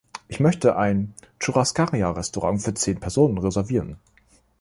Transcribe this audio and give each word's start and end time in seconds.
Ich 0.27 0.39
möchte 0.39 0.77
ein 0.77 1.13
Churrascaria 1.39 2.09
Restaurant 2.09 2.59
für 2.59 2.73
zehn 2.73 2.99
Personen 2.99 3.37
reservieren. 3.37 3.97